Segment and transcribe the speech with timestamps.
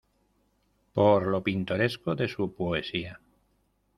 [0.95, 3.21] Por lo pintoresco de su poesía.